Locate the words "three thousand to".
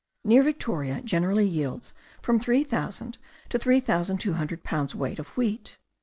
2.39-3.59